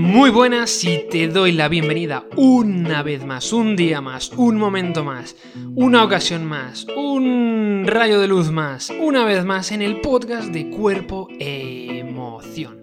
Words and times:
Muy 0.00 0.30
buenas 0.30 0.82
y 0.82 1.04
te 1.10 1.28
doy 1.28 1.52
la 1.52 1.68
bienvenida 1.68 2.24
una 2.34 3.02
vez 3.02 3.22
más, 3.22 3.52
un 3.52 3.76
día 3.76 4.00
más, 4.00 4.30
un 4.30 4.56
momento 4.56 5.04
más, 5.04 5.36
una 5.74 6.02
ocasión 6.02 6.46
más, 6.46 6.86
un 6.96 7.84
rayo 7.86 8.18
de 8.18 8.26
luz 8.26 8.50
más, 8.50 8.90
una 8.98 9.26
vez 9.26 9.44
más 9.44 9.72
en 9.72 9.82
el 9.82 10.00
podcast 10.00 10.48
de 10.48 10.70
Cuerpo 10.70 11.28
Emoción. 11.38 12.80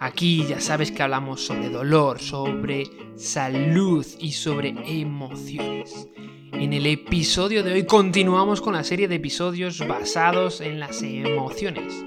Aquí 0.00 0.46
ya 0.48 0.58
sabes 0.58 0.90
que 0.90 1.02
hablamos 1.02 1.44
sobre 1.44 1.68
dolor, 1.68 2.18
sobre 2.18 2.84
salud 3.14 4.06
y 4.18 4.32
sobre 4.32 4.74
emociones. 4.86 6.08
En 6.54 6.72
el 6.72 6.86
episodio 6.86 7.62
de 7.62 7.74
hoy 7.74 7.84
continuamos 7.84 8.62
con 8.62 8.72
la 8.72 8.84
serie 8.84 9.06
de 9.06 9.16
episodios 9.16 9.86
basados 9.86 10.62
en 10.62 10.80
las 10.80 11.02
emociones. 11.02 12.06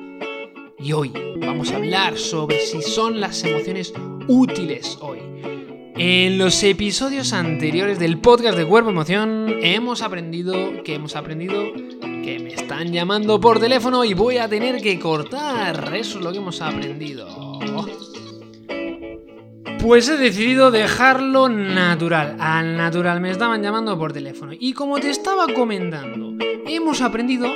Y 0.80 0.94
hoy 0.94 1.14
vamos 1.38 1.72
a 1.72 1.76
hablar 1.76 2.18
sobre 2.18 2.60
si 2.60 2.82
son 2.82 3.22
las 3.22 3.44
emociones 3.44 3.94
útiles 4.28 4.98
hoy. 5.02 5.20
En 5.96 6.38
los 6.38 6.64
episodios 6.64 7.34
anteriores 7.34 8.00
del 8.00 8.18
podcast 8.18 8.58
de 8.58 8.66
Cuerpo 8.66 8.90
Emoción 8.90 9.56
hemos 9.62 10.02
aprendido 10.02 10.84
que 10.84 10.96
hemos 10.96 11.16
aprendido 11.16 11.74
que 12.02 12.40
me 12.42 12.54
están 12.54 12.92
llamando 12.92 13.40
por 13.40 13.60
teléfono 13.60 14.04
y 14.04 14.14
voy 14.14 14.38
a 14.38 14.48
tener 14.48 14.82
que 14.82 15.00
cortar. 15.00 15.96
Eso 15.96 16.18
es 16.18 16.24
lo 16.24 16.32
que 16.32 16.38
hemos 16.40 16.62
aprendido. 16.62 17.60
Pues 19.82 20.08
he 20.10 20.18
decidido 20.18 20.70
dejarlo 20.70 21.50
natural. 21.50 22.38
Al 22.40 22.78
natural 22.78 23.20
me 23.20 23.32
estaban 23.32 23.64
llamando 23.64 23.98
por 23.98 24.14
teléfono. 24.14 24.54
Y 24.58 24.74
como 24.74 25.00
te 25.00 25.10
estaba 25.10 25.48
comentando, 25.54 26.36
hemos 26.68 27.02
aprendido 27.02 27.48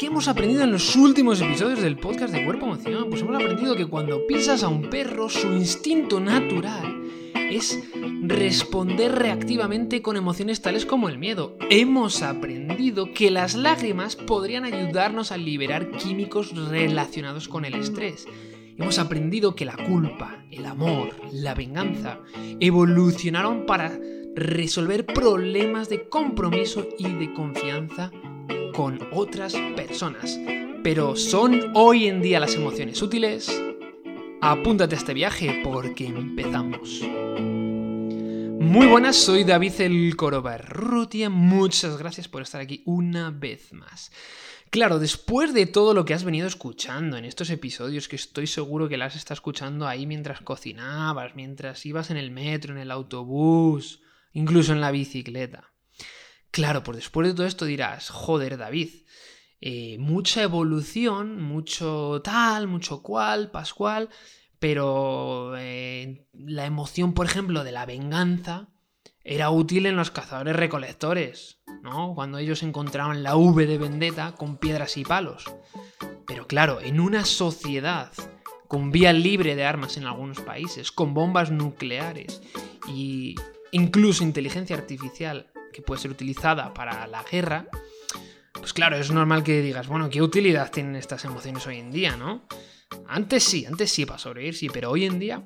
¿Qué 0.00 0.06
hemos 0.06 0.28
aprendido 0.28 0.64
en 0.64 0.72
los 0.72 0.96
últimos 0.96 1.42
episodios 1.42 1.82
del 1.82 1.98
podcast 1.98 2.32
de 2.32 2.42
Cuerpo 2.42 2.64
Emoción? 2.64 3.10
Pues 3.10 3.20
hemos 3.20 3.36
aprendido 3.36 3.76
que 3.76 3.84
cuando 3.84 4.26
pisas 4.26 4.62
a 4.62 4.68
un 4.68 4.88
perro, 4.88 5.28
su 5.28 5.48
instinto 5.48 6.20
natural 6.20 7.04
es 7.34 7.78
responder 8.22 9.12
reactivamente 9.12 10.00
con 10.00 10.16
emociones 10.16 10.62
tales 10.62 10.86
como 10.86 11.10
el 11.10 11.18
miedo. 11.18 11.58
Hemos 11.68 12.22
aprendido 12.22 13.12
que 13.12 13.30
las 13.30 13.54
lágrimas 13.54 14.16
podrían 14.16 14.64
ayudarnos 14.64 15.32
a 15.32 15.36
liberar 15.36 15.90
químicos 15.90 16.56
relacionados 16.56 17.46
con 17.46 17.66
el 17.66 17.74
estrés. 17.74 18.26
Hemos 18.78 18.98
aprendido 18.98 19.54
que 19.54 19.66
la 19.66 19.76
culpa, 19.76 20.46
el 20.50 20.64
amor, 20.64 21.14
la 21.30 21.52
venganza 21.54 22.20
evolucionaron 22.58 23.66
para 23.66 24.00
resolver 24.34 25.04
problemas 25.04 25.90
de 25.90 26.08
compromiso 26.08 26.88
y 26.98 27.06
de 27.06 27.34
confianza 27.34 28.10
con 28.80 28.98
otras 29.12 29.52
personas. 29.76 30.40
Pero 30.82 31.14
¿son 31.14 31.72
hoy 31.74 32.06
en 32.06 32.22
día 32.22 32.40
las 32.40 32.54
emociones 32.54 33.02
útiles? 33.02 33.52
Apúntate 34.40 34.94
a 34.94 34.98
este 34.98 35.12
viaje 35.12 35.60
porque 35.62 36.06
empezamos. 36.06 37.02
Muy 38.58 38.86
buenas, 38.86 39.16
soy 39.16 39.44
David 39.44 39.82
el 39.82 40.16
Corobarrutia. 40.16 41.28
Muchas 41.28 41.98
gracias 41.98 42.26
por 42.28 42.40
estar 42.40 42.62
aquí 42.62 42.82
una 42.86 43.30
vez 43.30 43.70
más. 43.74 44.12
Claro, 44.70 44.98
después 44.98 45.52
de 45.52 45.66
todo 45.66 45.92
lo 45.92 46.06
que 46.06 46.14
has 46.14 46.24
venido 46.24 46.46
escuchando 46.46 47.18
en 47.18 47.26
estos 47.26 47.50
episodios, 47.50 48.08
que 48.08 48.16
estoy 48.16 48.46
seguro 48.46 48.88
que 48.88 48.96
las 48.96 49.14
estás 49.14 49.36
escuchando 49.36 49.86
ahí 49.86 50.06
mientras 50.06 50.40
cocinabas, 50.40 51.36
mientras 51.36 51.84
ibas 51.84 52.10
en 52.10 52.16
el 52.16 52.30
metro, 52.30 52.72
en 52.72 52.80
el 52.80 52.92
autobús, 52.92 54.00
incluso 54.32 54.72
en 54.72 54.80
la 54.80 54.90
bicicleta. 54.90 55.69
Claro, 56.50 56.82
pues 56.82 56.96
después 56.96 57.28
de 57.28 57.34
todo 57.34 57.46
esto 57.46 57.64
dirás, 57.64 58.10
joder 58.10 58.56
David, 58.56 58.90
eh, 59.60 59.98
mucha 59.98 60.42
evolución, 60.42 61.40
mucho 61.40 62.20
tal, 62.24 62.66
mucho 62.66 63.02
cual, 63.02 63.50
pascual, 63.50 64.08
pero 64.58 65.54
eh, 65.56 66.26
la 66.32 66.66
emoción, 66.66 67.14
por 67.14 67.26
ejemplo, 67.26 67.62
de 67.62 67.72
la 67.72 67.86
venganza 67.86 68.68
era 69.22 69.50
útil 69.50 69.86
en 69.86 69.96
los 69.96 70.10
cazadores 70.10 70.56
recolectores, 70.56 71.62
¿no? 71.82 72.14
Cuando 72.14 72.38
ellos 72.38 72.62
encontraban 72.62 73.22
la 73.22 73.36
V 73.36 73.66
de 73.66 73.78
vendetta 73.78 74.32
con 74.32 74.56
piedras 74.56 74.96
y 74.96 75.04
palos. 75.04 75.44
Pero 76.26 76.46
claro, 76.46 76.80
en 76.80 77.00
una 77.00 77.24
sociedad 77.24 78.12
con 78.66 78.90
vía 78.92 79.12
libre 79.12 79.56
de 79.56 79.64
armas 79.64 79.96
en 79.96 80.04
algunos 80.04 80.40
países, 80.40 80.90
con 80.90 81.12
bombas 81.12 81.50
nucleares 81.50 82.40
y 82.88 83.34
incluso 83.72 84.24
inteligencia 84.24 84.76
artificial 84.76 85.50
que 85.72 85.82
puede 85.82 86.00
ser 86.00 86.10
utilizada 86.10 86.72
para 86.74 87.06
la 87.06 87.22
guerra, 87.22 87.66
pues 88.52 88.72
claro, 88.72 88.96
es 88.96 89.10
normal 89.10 89.42
que 89.42 89.62
digas, 89.62 89.86
bueno, 89.88 90.10
¿qué 90.10 90.22
utilidad 90.22 90.70
tienen 90.70 90.96
estas 90.96 91.24
emociones 91.24 91.66
hoy 91.66 91.78
en 91.78 91.90
día, 91.90 92.16
no? 92.16 92.46
Antes 93.06 93.44
sí, 93.44 93.64
antes 93.66 93.90
sí, 93.90 94.04
para 94.04 94.18
sobrevivir 94.18 94.54
sí, 94.54 94.68
pero 94.68 94.90
hoy 94.90 95.06
en 95.06 95.18
día, 95.18 95.42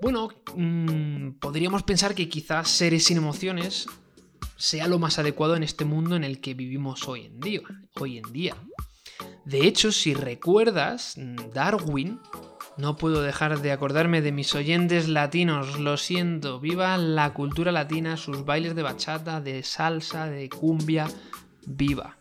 bueno, 0.00 0.28
mm, 0.54 1.32
podríamos 1.40 1.82
pensar 1.82 2.14
que 2.14 2.28
quizás 2.28 2.68
seres 2.68 3.04
sin 3.04 3.18
emociones 3.18 3.86
sea 4.56 4.88
lo 4.88 4.98
más 4.98 5.18
adecuado 5.18 5.56
en 5.56 5.62
este 5.62 5.84
mundo 5.84 6.16
en 6.16 6.24
el 6.24 6.40
que 6.40 6.54
vivimos 6.54 7.08
hoy 7.08 7.26
en 7.26 7.40
día. 7.40 7.62
Hoy 7.98 8.18
en 8.18 8.32
día. 8.32 8.56
De 9.44 9.66
hecho, 9.66 9.90
si 9.90 10.12
recuerdas, 10.12 11.14
Darwin 11.54 12.20
no 12.76 12.96
puedo 12.96 13.22
dejar 13.22 13.60
de 13.60 13.72
acordarme 13.72 14.22
de 14.22 14.32
mis 14.32 14.54
oyentes 14.54 15.08
latinos, 15.08 15.78
lo 15.78 15.96
siento. 15.96 16.60
Viva 16.60 16.96
la 16.96 17.32
cultura 17.34 17.72
latina, 17.72 18.16
sus 18.16 18.44
bailes 18.44 18.74
de 18.74 18.82
bachata, 18.82 19.40
de 19.40 19.62
salsa, 19.62 20.26
de 20.26 20.48
cumbia. 20.48 21.08
Viva, 21.66 22.16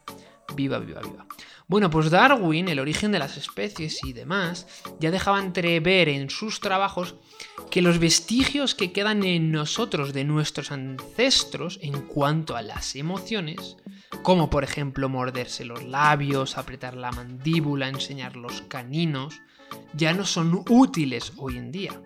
viva, 0.55 0.79
viva, 0.79 1.01
viva. 1.01 1.25
Bueno, 1.69 1.91
pues 1.91 2.09
Darwin, 2.09 2.67
el 2.67 2.79
origen 2.79 3.11
de 3.11 3.19
las 3.19 3.37
especies 3.37 4.03
y 4.03 4.11
demás, 4.11 4.65
ya 4.99 5.11
dejaba 5.11 5.39
entrever 5.39 6.09
en 6.09 6.31
sus 6.31 6.61
trabajos 6.61 7.15
que 7.69 7.83
los 7.83 7.99
vestigios 7.99 8.73
que 8.73 8.91
quedan 8.91 9.23
en 9.23 9.51
nosotros 9.51 10.11
de 10.11 10.23
nuestros 10.23 10.71
ancestros 10.71 11.77
en 11.83 12.01
cuanto 12.07 12.55
a 12.55 12.63
las 12.63 12.95
emociones, 12.95 13.77
como 14.23 14.49
por 14.49 14.63
ejemplo 14.63 15.09
morderse 15.09 15.63
los 15.63 15.83
labios, 15.83 16.57
apretar 16.57 16.95
la 16.95 17.11
mandíbula, 17.11 17.87
enseñar 17.87 18.35
los 18.35 18.63
caninos, 18.63 19.39
ya 19.93 20.13
no 20.13 20.25
son 20.25 20.63
útiles 20.69 21.33
hoy 21.37 21.57
en 21.57 21.71
día. 21.71 22.01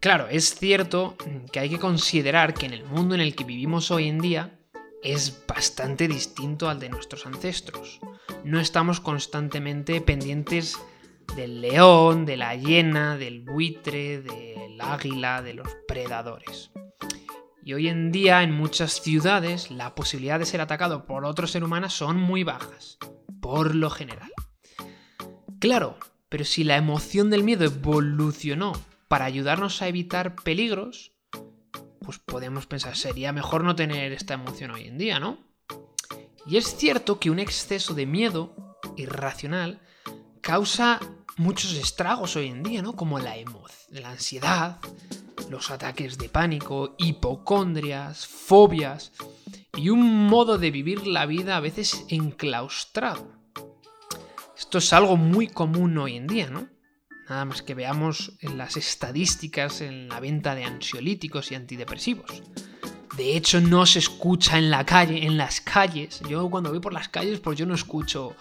Claro, 0.00 0.28
es 0.28 0.54
cierto 0.54 1.16
que 1.52 1.60
hay 1.60 1.68
que 1.68 1.78
considerar 1.78 2.54
que 2.54 2.66
en 2.66 2.72
el 2.72 2.84
mundo 2.84 3.14
en 3.14 3.20
el 3.20 3.34
que 3.34 3.44
vivimos 3.44 3.90
hoy 3.90 4.08
en 4.08 4.18
día 4.18 4.58
es 5.02 5.44
bastante 5.46 6.08
distinto 6.08 6.68
al 6.68 6.80
de 6.80 6.88
nuestros 6.88 7.26
ancestros. 7.26 8.00
No 8.44 8.60
estamos 8.60 9.00
constantemente 9.00 10.00
pendientes 10.00 10.78
del 11.36 11.60
león, 11.60 12.24
de 12.24 12.36
la 12.36 12.54
hiena, 12.54 13.16
del 13.16 13.40
buitre, 13.42 14.22
del 14.22 14.80
águila, 14.80 15.42
de 15.42 15.54
los 15.54 15.68
predadores. 15.86 16.70
Y 17.62 17.74
hoy 17.74 17.88
en 17.88 18.10
día 18.10 18.42
en 18.42 18.52
muchas 18.52 19.02
ciudades 19.02 19.70
la 19.70 19.94
posibilidad 19.94 20.38
de 20.38 20.46
ser 20.46 20.60
atacado 20.60 21.04
por 21.04 21.24
otro 21.24 21.46
ser 21.46 21.62
humano 21.62 21.90
son 21.90 22.16
muy 22.16 22.42
bajas, 22.42 22.98
por 23.40 23.74
lo 23.74 23.90
general. 23.90 24.32
Claro, 25.60 25.98
pero 26.30 26.44
si 26.46 26.64
la 26.64 26.78
emoción 26.78 27.28
del 27.28 27.44
miedo 27.44 27.64
evolucionó 27.64 28.72
para 29.08 29.26
ayudarnos 29.26 29.82
a 29.82 29.88
evitar 29.88 30.36
peligros, 30.36 31.12
pues 32.00 32.18
podemos 32.18 32.66
pensar, 32.66 32.96
sería 32.96 33.32
mejor 33.32 33.64
no 33.64 33.76
tener 33.76 34.12
esta 34.12 34.34
emoción 34.34 34.70
hoy 34.70 34.86
en 34.86 34.96
día, 34.96 35.20
¿no? 35.20 35.38
Y 36.46 36.56
es 36.56 36.76
cierto 36.76 37.18
que 37.18 37.30
un 37.30 37.40
exceso 37.40 37.94
de 37.94 38.06
miedo 38.06 38.78
irracional 38.96 39.80
causa 40.40 41.00
muchos 41.36 41.74
estragos 41.74 42.36
hoy 42.36 42.46
en 42.46 42.62
día, 42.62 42.80
¿no? 42.80 42.94
Como 42.94 43.18
la, 43.18 43.34
la 43.90 44.10
ansiedad, 44.10 44.78
los 45.50 45.70
ataques 45.70 46.16
de 46.16 46.28
pánico, 46.28 46.94
hipocondrias, 46.96 48.26
fobias 48.26 49.12
y 49.76 49.88
un 49.88 50.26
modo 50.28 50.58
de 50.58 50.70
vivir 50.70 51.06
la 51.08 51.26
vida 51.26 51.56
a 51.56 51.60
veces 51.60 52.04
enclaustrado. 52.08 53.39
Esto 54.60 54.76
es 54.76 54.92
algo 54.92 55.16
muy 55.16 55.48
común 55.48 55.96
hoy 55.96 56.16
en 56.16 56.26
día, 56.26 56.50
¿no? 56.50 56.68
Nada 57.30 57.46
más 57.46 57.62
que 57.62 57.74
veamos 57.74 58.34
en 58.40 58.58
las 58.58 58.76
estadísticas 58.76 59.80
en 59.80 60.10
la 60.10 60.20
venta 60.20 60.54
de 60.54 60.64
ansiolíticos 60.64 61.50
y 61.50 61.54
antidepresivos. 61.54 62.42
De 63.16 63.38
hecho, 63.38 63.62
no 63.62 63.86
se 63.86 64.00
escucha 64.00 64.58
en 64.58 64.70
la 64.70 64.84
calle, 64.84 65.24
en 65.24 65.38
las 65.38 65.62
calles. 65.62 66.20
Yo 66.28 66.50
cuando 66.50 66.68
voy 66.68 66.78
por 66.78 66.92
las 66.92 67.08
calles, 67.08 67.40
pues 67.40 67.58
yo 67.58 67.64
no 67.64 67.74
escucho 67.74 68.36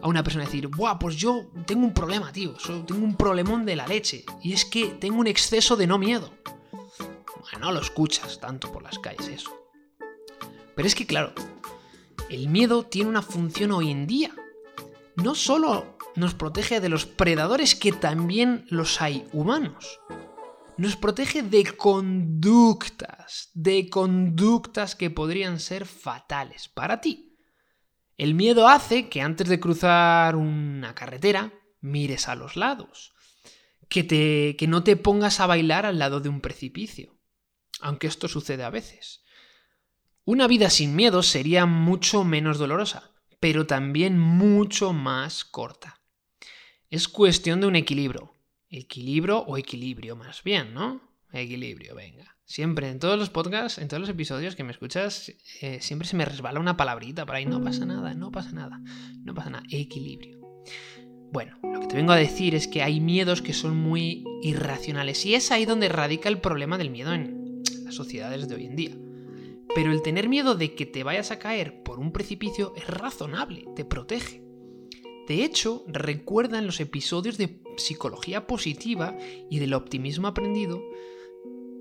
a 0.00 0.08
una 0.08 0.22
persona 0.22 0.46
decir, 0.46 0.68
Buah, 0.68 0.98
pues 0.98 1.16
yo 1.16 1.50
tengo 1.66 1.84
un 1.84 1.92
problema, 1.92 2.32
tío. 2.32 2.54
Tengo 2.86 3.04
un 3.04 3.14
problemón 3.14 3.66
de 3.66 3.76
la 3.76 3.86
leche. 3.86 4.24
Y 4.42 4.54
es 4.54 4.64
que 4.64 4.86
tengo 4.86 5.20
un 5.20 5.26
exceso 5.26 5.76
de 5.76 5.86
no 5.86 5.98
miedo. 5.98 6.32
Bueno, 7.42 7.58
no 7.58 7.72
lo 7.72 7.82
escuchas 7.82 8.40
tanto 8.40 8.72
por 8.72 8.82
las 8.82 8.98
calles 8.98 9.28
eso. 9.28 9.52
Pero 10.74 10.88
es 10.88 10.94
que, 10.94 11.06
claro, 11.06 11.34
el 12.30 12.48
miedo 12.48 12.84
tiene 12.84 13.10
una 13.10 13.22
función 13.22 13.72
hoy 13.72 13.90
en 13.90 14.06
día 14.06 14.34
no 15.22 15.34
solo 15.34 15.98
nos 16.14 16.34
protege 16.34 16.80
de 16.80 16.88
los 16.88 17.06
predadores, 17.06 17.74
que 17.74 17.92
también 17.92 18.64
los 18.70 19.00
hay 19.02 19.26
humanos. 19.32 20.00
Nos 20.76 20.96
protege 20.96 21.42
de 21.42 21.64
conductas, 21.76 23.50
de 23.52 23.90
conductas 23.90 24.94
que 24.94 25.10
podrían 25.10 25.58
ser 25.58 25.86
fatales 25.86 26.68
para 26.68 27.00
ti. 27.00 27.36
El 28.16 28.34
miedo 28.34 28.68
hace 28.68 29.08
que 29.08 29.20
antes 29.20 29.48
de 29.48 29.58
cruzar 29.58 30.36
una 30.36 30.94
carretera 30.94 31.52
mires 31.80 32.28
a 32.28 32.36
los 32.36 32.56
lados, 32.56 33.12
que, 33.88 34.04
te, 34.04 34.56
que 34.56 34.68
no 34.68 34.84
te 34.84 34.96
pongas 34.96 35.40
a 35.40 35.46
bailar 35.46 35.84
al 35.84 35.98
lado 35.98 36.20
de 36.20 36.28
un 36.28 36.40
precipicio, 36.40 37.18
aunque 37.80 38.06
esto 38.06 38.28
sucede 38.28 38.62
a 38.62 38.70
veces. 38.70 39.24
Una 40.24 40.46
vida 40.46 40.70
sin 40.70 40.94
miedo 40.94 41.22
sería 41.24 41.66
mucho 41.66 42.22
menos 42.22 42.58
dolorosa, 42.58 43.17
pero 43.40 43.66
también 43.66 44.18
mucho 44.18 44.92
más 44.92 45.44
corta. 45.44 46.00
Es 46.90 47.08
cuestión 47.08 47.60
de 47.60 47.66
un 47.66 47.76
equilibrio. 47.76 48.34
Equilibrio 48.70 49.38
o 49.40 49.56
equilibrio 49.56 50.16
más 50.16 50.42
bien, 50.42 50.74
¿no? 50.74 51.00
Equilibrio, 51.32 51.94
venga. 51.94 52.36
Siempre, 52.44 52.88
en 52.88 52.98
todos 52.98 53.18
los 53.18 53.28
podcasts, 53.28 53.78
en 53.78 53.88
todos 53.88 54.00
los 54.00 54.08
episodios 54.08 54.56
que 54.56 54.64
me 54.64 54.72
escuchas, 54.72 55.32
eh, 55.60 55.78
siempre 55.82 56.08
se 56.08 56.16
me 56.16 56.24
resbala 56.24 56.60
una 56.60 56.78
palabrita 56.78 57.26
por 57.26 57.34
ahí. 57.34 57.44
No 57.44 57.62
pasa 57.62 57.84
nada, 57.84 58.14
no 58.14 58.30
pasa 58.30 58.52
nada, 58.52 58.80
no 59.22 59.34
pasa 59.34 59.50
nada. 59.50 59.64
Equilibrio. 59.70 60.38
Bueno, 61.30 61.58
lo 61.62 61.80
que 61.80 61.86
te 61.88 61.96
vengo 61.96 62.12
a 62.12 62.16
decir 62.16 62.54
es 62.54 62.66
que 62.66 62.82
hay 62.82 63.00
miedos 63.00 63.42
que 63.42 63.52
son 63.52 63.76
muy 63.76 64.24
irracionales 64.42 65.26
y 65.26 65.34
es 65.34 65.52
ahí 65.52 65.66
donde 65.66 65.90
radica 65.90 66.30
el 66.30 66.40
problema 66.40 66.78
del 66.78 66.88
miedo 66.88 67.12
en 67.12 67.62
las 67.84 67.94
sociedades 67.94 68.48
de 68.48 68.54
hoy 68.54 68.64
en 68.64 68.76
día. 68.76 69.07
Pero 69.74 69.92
el 69.92 70.02
tener 70.02 70.28
miedo 70.28 70.54
de 70.54 70.74
que 70.74 70.86
te 70.86 71.04
vayas 71.04 71.30
a 71.30 71.38
caer 71.38 71.82
por 71.82 71.98
un 71.98 72.12
precipicio 72.12 72.72
es 72.76 72.86
razonable, 72.86 73.66
te 73.76 73.84
protege. 73.84 74.42
De 75.26 75.44
hecho, 75.44 75.84
recuerda 75.86 76.58
en 76.58 76.66
los 76.66 76.80
episodios 76.80 77.36
de 77.36 77.62
psicología 77.76 78.46
positiva 78.46 79.16
y 79.50 79.58
del 79.58 79.74
optimismo 79.74 80.26
aprendido 80.26 80.82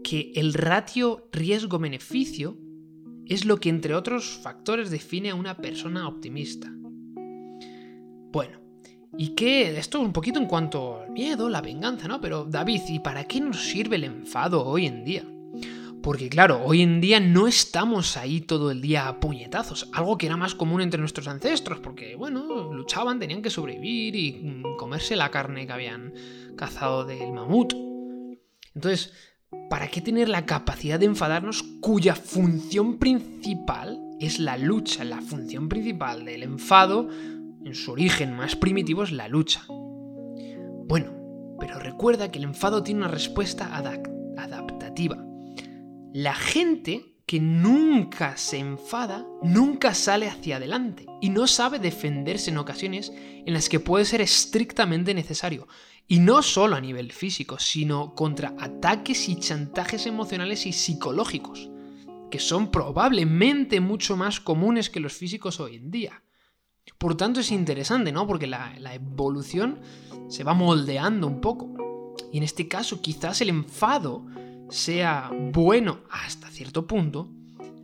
que 0.03 0.31
el 0.35 0.53
ratio 0.53 1.27
riesgo-beneficio 1.31 2.57
es 3.25 3.45
lo 3.45 3.59
que 3.59 3.69
entre 3.69 3.95
otros 3.95 4.39
factores 4.41 4.89
define 4.89 5.31
a 5.31 5.35
una 5.35 5.57
persona 5.57 6.07
optimista. 6.07 6.71
Bueno, 8.31 8.59
y 9.17 9.29
que 9.29 9.77
esto 9.77 9.99
un 9.99 10.13
poquito 10.13 10.39
en 10.39 10.45
cuanto 10.45 11.01
al 11.01 11.11
miedo, 11.11 11.49
la 11.49 11.61
venganza, 11.61 12.07
¿no? 12.07 12.21
Pero 12.21 12.45
David, 12.45 12.81
¿y 12.87 12.99
para 12.99 13.25
qué 13.25 13.41
nos 13.41 13.57
sirve 13.57 13.95
el 13.95 14.03
enfado 14.03 14.65
hoy 14.65 14.85
en 14.85 15.03
día? 15.03 15.25
Porque 16.07 16.29
claro, 16.29 16.61
hoy 16.63 16.83
en 16.83 17.01
día 17.01 17.19
no 17.19 17.49
estamos 17.49 18.15
ahí 18.15 18.39
todo 18.39 18.71
el 18.71 18.79
día 18.79 19.09
a 19.09 19.19
puñetazos, 19.19 19.89
algo 19.91 20.17
que 20.17 20.27
era 20.27 20.37
más 20.37 20.55
común 20.55 20.79
entre 20.79 21.01
nuestros 21.01 21.27
ancestros, 21.27 21.81
porque 21.81 22.15
bueno, 22.15 22.71
luchaban, 22.71 23.19
tenían 23.19 23.41
que 23.41 23.49
sobrevivir 23.49 24.15
y 24.15 24.63
comerse 24.77 25.17
la 25.17 25.29
carne 25.31 25.67
que 25.67 25.73
habían 25.73 26.13
cazado 26.55 27.03
del 27.03 27.33
mamut. 27.33 27.73
Entonces, 28.73 29.11
¿Para 29.69 29.89
qué 29.89 29.99
tener 29.99 30.29
la 30.29 30.45
capacidad 30.45 30.97
de 30.97 31.07
enfadarnos 31.07 31.61
cuya 31.81 32.15
función 32.15 32.99
principal 32.99 33.99
es 34.21 34.39
la 34.39 34.57
lucha? 34.57 35.03
La 35.03 35.21
función 35.21 35.67
principal 35.67 36.23
del 36.23 36.43
enfado, 36.43 37.09
en 37.65 37.75
su 37.75 37.91
origen 37.91 38.33
más 38.33 38.55
primitivo, 38.55 39.03
es 39.03 39.11
la 39.11 39.27
lucha. 39.27 39.65
Bueno, 39.67 41.11
pero 41.59 41.79
recuerda 41.79 42.31
que 42.31 42.39
el 42.39 42.45
enfado 42.45 42.81
tiene 42.81 43.01
una 43.01 43.09
respuesta 43.09 43.75
adaptativa. 43.75 45.26
La 46.13 46.33
gente 46.33 47.17
que 47.27 47.41
nunca 47.41 48.37
se 48.37 48.57
enfada, 48.57 49.27
nunca 49.43 49.93
sale 49.93 50.29
hacia 50.29 50.55
adelante 50.55 51.05
y 51.19 51.29
no 51.29 51.45
sabe 51.45 51.77
defenderse 51.77 52.51
en 52.51 52.57
ocasiones 52.57 53.11
en 53.13 53.53
las 53.53 53.67
que 53.67 53.81
puede 53.81 54.05
ser 54.05 54.21
estrictamente 54.21 55.13
necesario. 55.13 55.67
Y 56.07 56.19
no 56.19 56.41
solo 56.41 56.77
a 56.77 56.81
nivel 56.81 57.11
físico, 57.11 57.59
sino 57.59 58.15
contra 58.15 58.55
ataques 58.57 59.27
y 59.27 59.35
chantajes 59.35 60.05
emocionales 60.05 60.65
y 60.65 60.71
psicológicos, 60.71 61.69
que 62.31 62.39
son 62.39 62.71
probablemente 62.71 63.81
mucho 63.81 64.15
más 64.15 64.39
comunes 64.39 64.89
que 64.89 65.01
los 65.01 65.11
físicos 65.11 65.59
hoy 65.59 65.75
en 65.75 65.91
día. 65.91 66.23
Por 66.97 67.17
tanto 67.17 67.41
es 67.41 67.51
interesante, 67.51 68.13
¿no? 68.13 68.25
Porque 68.25 68.47
la, 68.47 68.73
la 68.79 68.95
evolución 68.95 69.81
se 70.29 70.45
va 70.45 70.53
moldeando 70.53 71.27
un 71.27 71.41
poco. 71.41 72.15
Y 72.31 72.37
en 72.37 72.43
este 72.43 72.69
caso 72.69 73.01
quizás 73.01 73.41
el 73.41 73.49
enfado 73.49 74.25
sea 74.69 75.31
bueno 75.53 76.01
hasta 76.09 76.49
cierto 76.49 76.87
punto 76.87 77.31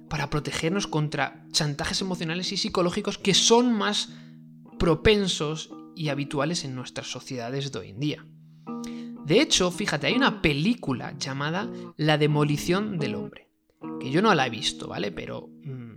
para 0.10 0.30
protegernos 0.30 0.88
contra 0.88 1.46
chantajes 1.52 2.02
emocionales 2.02 2.52
y 2.52 2.58
psicológicos 2.58 3.18
que 3.18 3.34
son 3.34 3.74
más 3.74 4.10
propensos 4.78 5.72
y 5.96 6.10
habituales 6.10 6.66
en 6.66 6.76
nuestras 6.76 7.08
sociedades 7.08 7.72
de 7.72 7.80
hoy 7.80 7.90
en 7.90 8.00
día. 8.00 8.26
De 9.26 9.42
hecho, 9.42 9.72
fíjate, 9.72 10.08
hay 10.08 10.16
una 10.16 10.42
película 10.42 11.18
llamada 11.18 11.70
La 11.96 12.18
demolición 12.18 13.00
del 13.00 13.16
hombre, 13.16 13.50
que 14.00 14.12
yo 14.12 14.22
no 14.22 14.34
la 14.36 14.48
he 14.48 14.50
visto, 14.50 14.88
¿vale? 14.88 15.12
Pero 15.12 15.48
mm, 15.64 15.94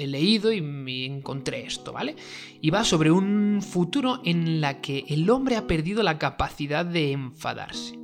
he 0.00 0.06
leído 0.06 0.52
y 0.52 0.60
me 0.60 1.04
encontré 1.04 1.66
esto, 1.66 1.92
¿vale? 1.92 2.16
Y 2.60 2.70
va 2.70 2.84
sobre 2.84 3.10
un 3.10 3.60
futuro 3.60 4.22
en 4.24 4.60
la 4.60 4.80
que 4.80 5.04
el 5.08 5.28
hombre 5.28 5.56
ha 5.56 5.66
perdido 5.66 6.02
la 6.02 6.18
capacidad 6.18 6.86
de 6.86 7.12
enfadarse. 7.12 7.99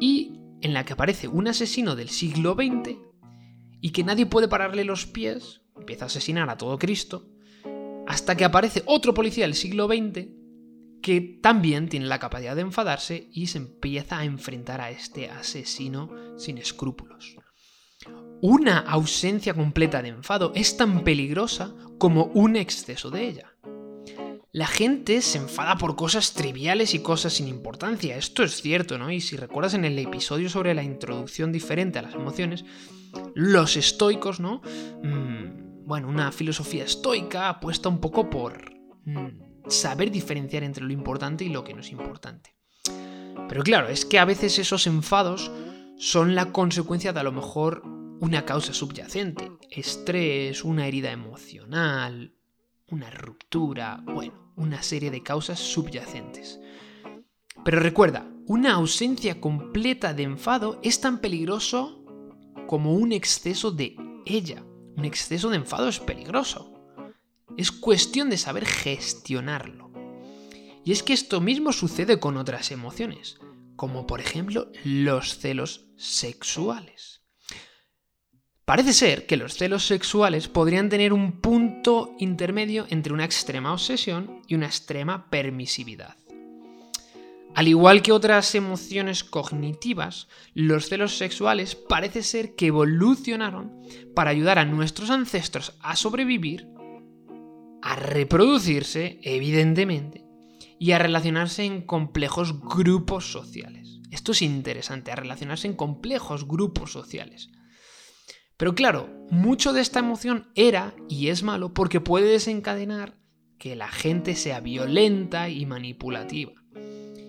Y 0.00 0.40
en 0.60 0.74
la 0.74 0.84
que 0.84 0.92
aparece 0.92 1.28
un 1.28 1.48
asesino 1.48 1.96
del 1.96 2.08
siglo 2.08 2.54
XX 2.54 2.96
y 3.80 3.90
que 3.90 4.04
nadie 4.04 4.26
puede 4.26 4.48
pararle 4.48 4.84
los 4.84 5.06
pies, 5.06 5.62
empieza 5.76 6.04
a 6.04 6.06
asesinar 6.06 6.50
a 6.50 6.56
todo 6.56 6.78
Cristo, 6.78 7.28
hasta 8.06 8.36
que 8.36 8.44
aparece 8.44 8.82
otro 8.86 9.14
policía 9.14 9.44
del 9.44 9.54
siglo 9.54 9.86
XX 9.86 10.28
que 11.02 11.38
también 11.42 11.88
tiene 11.88 12.06
la 12.06 12.18
capacidad 12.18 12.56
de 12.56 12.62
enfadarse 12.62 13.28
y 13.32 13.46
se 13.46 13.58
empieza 13.58 14.18
a 14.18 14.24
enfrentar 14.24 14.80
a 14.80 14.90
este 14.90 15.30
asesino 15.30 16.10
sin 16.36 16.58
escrúpulos. 16.58 17.36
Una 18.42 18.78
ausencia 18.78 19.54
completa 19.54 20.02
de 20.02 20.08
enfado 20.08 20.52
es 20.54 20.76
tan 20.76 21.04
peligrosa 21.04 21.74
como 21.98 22.24
un 22.34 22.56
exceso 22.56 23.10
de 23.10 23.28
ella. 23.28 23.52
La 24.56 24.66
gente 24.66 25.20
se 25.20 25.36
enfada 25.36 25.76
por 25.76 25.96
cosas 25.96 26.32
triviales 26.32 26.94
y 26.94 27.00
cosas 27.00 27.34
sin 27.34 27.46
importancia, 27.46 28.16
esto 28.16 28.42
es 28.42 28.62
cierto, 28.62 28.96
¿no? 28.96 29.10
Y 29.10 29.20
si 29.20 29.36
recuerdas 29.36 29.74
en 29.74 29.84
el 29.84 29.98
episodio 29.98 30.48
sobre 30.48 30.72
la 30.72 30.82
introducción 30.82 31.52
diferente 31.52 31.98
a 31.98 32.02
las 32.02 32.14
emociones, 32.14 32.64
los 33.34 33.76
estoicos, 33.76 34.40
¿no? 34.40 34.62
Mm, 35.02 35.84
bueno, 35.84 36.08
una 36.08 36.32
filosofía 36.32 36.84
estoica 36.84 37.50
apuesta 37.50 37.90
un 37.90 38.00
poco 38.00 38.30
por 38.30 38.72
mm, 39.04 39.68
saber 39.68 40.10
diferenciar 40.10 40.62
entre 40.62 40.84
lo 40.84 40.92
importante 40.94 41.44
y 41.44 41.50
lo 41.50 41.62
que 41.62 41.74
no 41.74 41.80
es 41.80 41.90
importante. 41.90 42.56
Pero 43.50 43.62
claro, 43.62 43.88
es 43.88 44.06
que 44.06 44.18
a 44.18 44.24
veces 44.24 44.58
esos 44.58 44.86
enfados 44.86 45.50
son 45.98 46.34
la 46.34 46.50
consecuencia 46.52 47.12
de 47.12 47.20
a 47.20 47.24
lo 47.24 47.32
mejor 47.32 47.82
una 48.20 48.46
causa 48.46 48.72
subyacente, 48.72 49.52
estrés, 49.70 50.64
una 50.64 50.86
herida 50.86 51.12
emocional, 51.12 52.32
una 52.88 53.10
ruptura, 53.10 54.02
bueno, 54.02 54.45
una 54.56 54.82
serie 54.82 55.10
de 55.10 55.22
causas 55.22 55.60
subyacentes. 55.60 56.58
Pero 57.64 57.80
recuerda, 57.80 58.28
una 58.46 58.74
ausencia 58.74 59.40
completa 59.40 60.14
de 60.14 60.22
enfado 60.24 60.80
es 60.82 61.00
tan 61.00 61.20
peligroso 61.20 62.04
como 62.66 62.94
un 62.94 63.12
exceso 63.12 63.70
de 63.70 63.96
ella. 64.24 64.64
Un 64.96 65.04
exceso 65.04 65.50
de 65.50 65.56
enfado 65.56 65.88
es 65.88 66.00
peligroso. 66.00 66.72
Es 67.56 67.70
cuestión 67.72 68.30
de 68.30 68.38
saber 68.38 68.66
gestionarlo. 68.66 69.90
Y 70.84 70.92
es 70.92 71.02
que 71.02 71.12
esto 71.12 71.40
mismo 71.40 71.72
sucede 71.72 72.20
con 72.20 72.36
otras 72.36 72.70
emociones, 72.70 73.38
como 73.74 74.06
por 74.06 74.20
ejemplo 74.20 74.70
los 74.84 75.38
celos 75.38 75.90
sexuales. 75.96 77.25
Parece 78.66 78.94
ser 78.94 79.26
que 79.26 79.36
los 79.36 79.54
celos 79.54 79.86
sexuales 79.86 80.48
podrían 80.48 80.88
tener 80.88 81.12
un 81.12 81.40
punto 81.40 82.16
intermedio 82.18 82.84
entre 82.90 83.12
una 83.12 83.24
extrema 83.24 83.72
obsesión 83.72 84.42
y 84.48 84.56
una 84.56 84.66
extrema 84.66 85.30
permisividad. 85.30 86.16
Al 87.54 87.68
igual 87.68 88.02
que 88.02 88.10
otras 88.10 88.56
emociones 88.56 89.22
cognitivas, 89.22 90.26
los 90.52 90.88
celos 90.88 91.16
sexuales 91.16 91.76
parece 91.76 92.24
ser 92.24 92.56
que 92.56 92.66
evolucionaron 92.66 93.70
para 94.16 94.30
ayudar 94.30 94.58
a 94.58 94.64
nuestros 94.64 95.10
ancestros 95.10 95.74
a 95.80 95.94
sobrevivir, 95.94 96.68
a 97.82 97.94
reproducirse, 97.94 99.20
evidentemente, 99.22 100.24
y 100.80 100.90
a 100.90 100.98
relacionarse 100.98 101.62
en 101.62 101.82
complejos 101.82 102.60
grupos 102.60 103.30
sociales. 103.30 104.00
Esto 104.10 104.32
es 104.32 104.42
interesante, 104.42 105.12
a 105.12 105.16
relacionarse 105.16 105.68
en 105.68 105.74
complejos 105.74 106.48
grupos 106.48 106.90
sociales. 106.90 107.48
Pero 108.56 108.74
claro, 108.74 109.08
mucho 109.30 109.72
de 109.72 109.80
esta 109.80 109.98
emoción 109.98 110.50
era 110.54 110.94
y 111.08 111.28
es 111.28 111.42
malo 111.42 111.74
porque 111.74 112.00
puede 112.00 112.28
desencadenar 112.28 113.18
que 113.58 113.76
la 113.76 113.88
gente 113.88 114.34
sea 114.34 114.60
violenta 114.60 115.48
y 115.48 115.66
manipulativa 115.66 116.52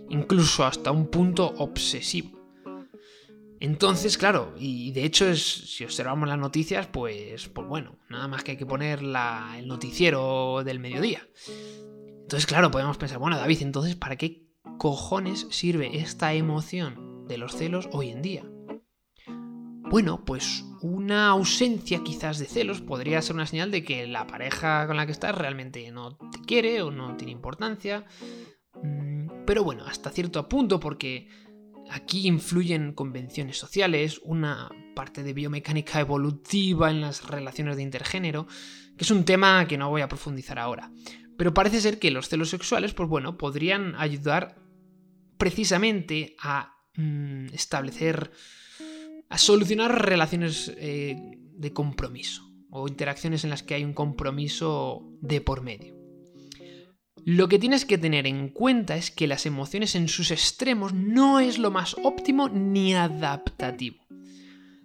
incluso 0.10 0.66
hasta 0.66 0.92
un 0.92 1.08
punto 1.08 1.54
obsesivo. 1.58 2.38
Entonces, 3.60 4.18
claro, 4.18 4.54
y 4.60 4.92
de 4.92 5.04
hecho 5.04 5.28
es, 5.28 5.42
si 5.42 5.84
observamos 5.84 6.30
las 6.30 6.38
noticias, 6.38 6.88
pues, 6.88 7.48
pues 7.48 7.68
bueno, 7.68 7.98
nada 8.08 8.28
más 8.28 8.44
que 8.44 8.52
hay 8.52 8.58
que 8.58 8.68
poner 8.68 9.00
el 9.00 9.68
noticiero 9.68 10.64
del 10.64 10.80
mediodía. 10.80 11.28
Entonces, 12.22 12.46
claro, 12.46 12.70
podemos 12.70 12.98
pensar, 12.98 13.18
bueno, 13.18 13.38
David, 13.38 13.64
entonces, 13.64 13.96
¿para 13.96 14.16
qué 14.16 14.46
cojones 14.78 15.48
sirve 15.50 15.98
esta 15.98 16.34
emoción 16.34 17.26
de 17.28 17.40
los 17.40 17.56
celos 17.56 17.90
hoy 17.92 18.10
en 18.10 18.22
día? 18.22 18.44
Bueno, 19.90 20.24
pues 20.24 20.64
una 21.08 21.30
ausencia 21.30 22.04
quizás 22.04 22.38
de 22.38 22.48
celos 22.48 22.82
podría 22.82 23.22
ser 23.22 23.36
una 23.36 23.48
señal 23.48 23.72
de 23.72 23.82
que 23.82 24.08
la 24.08 24.28
pareja 24.28 24.86
con 24.88 24.98
la 24.98 25.06
que 25.06 25.14
estás 25.14 25.34
realmente 25.34 25.90
no 25.90 26.18
te 26.18 26.42
quiere 26.46 26.82
o 26.82 26.92
no 26.92 27.16
tiene 27.16 27.32
importancia. 27.32 28.06
Mm, 28.84 29.46
pero 29.46 29.64
bueno, 29.64 29.86
hasta 29.86 30.10
cierto 30.10 30.50
punto 30.50 30.82
porque 30.82 31.30
aquí 31.90 32.28
influyen 32.28 32.92
convenciones 32.92 33.58
sociales, 33.58 34.20
una 34.26 34.70
parte 34.96 35.24
de 35.24 35.32
biomecánica 35.32 36.02
evolutiva 36.02 36.92
en 36.92 37.00
las 37.00 37.26
relaciones 37.26 37.78
de 37.78 37.84
intergénero, 37.84 38.46
que 38.98 39.06
es 39.06 39.12
un 39.12 39.24
tema 39.24 39.66
que 39.66 39.78
no 39.78 39.90
voy 39.90 40.02
a 40.02 40.10
profundizar 40.10 40.60
ahora. 40.60 40.92
Pero 41.38 41.54
parece 41.54 41.80
ser 41.80 42.00
que 42.00 42.12
los 42.12 42.28
celos 42.28 42.50
sexuales, 42.50 42.94
pues 42.94 43.08
bueno, 43.08 43.38
podrían 43.38 43.96
ayudar 43.96 44.58
precisamente 45.38 46.36
a 46.42 46.76
mm, 46.96 47.54
establecer, 47.54 48.34
a 49.30 49.38
solucionar 49.38 50.06
relaciones 50.06 50.74
eh, 50.78 51.16
de 51.54 51.74
compromiso 51.74 52.44
o 52.70 52.88
interacciones 52.88 53.44
en 53.44 53.50
las 53.50 53.64
que 53.64 53.76
hay 53.76 53.84
un 53.84 53.94
compromiso 53.94 55.04
de 55.22 55.42
por 55.42 55.62
medio. 55.62 55.96
Lo 57.26 57.50
que 57.50 57.60
tienes 57.60 57.86
que 57.86 57.98
tener 57.98 58.26
en 58.26 58.50
cuenta 58.50 58.96
es 58.96 59.12
que 59.12 59.28
las 59.28 59.46
emociones 59.46 59.96
en 59.96 60.08
sus 60.08 60.32
extremos 60.32 60.94
no 60.94 61.40
es 61.40 61.58
lo 61.58 61.72
más 61.72 61.96
óptimo 62.04 62.48
ni 62.48 62.94
adaptativo. 62.94 64.06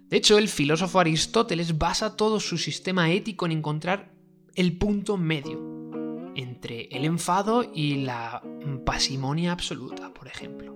De 0.09 0.17
hecho, 0.17 0.37
el 0.37 0.49
filósofo 0.49 0.99
Aristóteles 0.99 1.77
basa 1.77 2.17
todo 2.17 2.39
su 2.39 2.57
sistema 2.57 3.11
ético 3.11 3.45
en 3.45 3.53
encontrar 3.53 4.13
el 4.55 4.77
punto 4.77 5.17
medio 5.17 5.73
entre 6.35 6.89
el 6.91 7.05
enfado 7.05 7.63
y 7.73 8.03
la 8.03 8.41
pasimonia 8.85 9.51
absoluta, 9.51 10.13
por 10.13 10.27
ejemplo. 10.27 10.72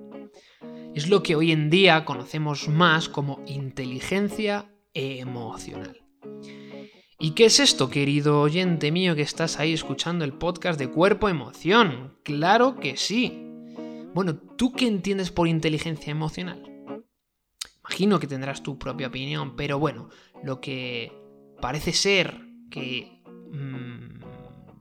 Es 0.98 1.10
lo 1.10 1.22
que 1.22 1.36
hoy 1.36 1.52
en 1.52 1.70
día 1.70 2.06
conocemos 2.06 2.70
más 2.70 3.08
como 3.08 3.44
inteligencia 3.46 4.66
emocional. 4.96 6.02
¿Y 7.20 7.36
qué 7.36 7.46
es 7.46 7.60
esto, 7.60 7.88
querido 7.92 8.42
oyente 8.42 8.92
mío 8.92 9.16
que 9.16 9.22
estás 9.22 9.60
ahí 9.60 9.74
escuchando 9.74 10.26
el 10.26 10.34
podcast 10.34 10.80
de 10.80 10.90
cuerpo 10.90 11.30
emoción? 11.30 12.18
Claro 12.24 12.80
que 12.80 12.98
sí. 12.98 13.32
Bueno, 14.16 14.38
¿tú 14.58 14.72
qué 14.72 14.88
entiendes 14.88 15.30
por 15.30 15.48
inteligencia 15.48 16.10
emocional? 16.10 16.64
Imagino 17.82 18.20
que 18.20 18.26
tendrás 18.26 18.64
tu 18.64 18.80
propia 18.80 19.10
opinión, 19.10 19.56
pero 19.56 19.78
bueno, 19.78 20.10
lo 20.44 20.60
que 20.62 21.12
parece 21.62 21.94
ser 21.94 22.42
que 22.72 23.22
mm, 23.52 24.24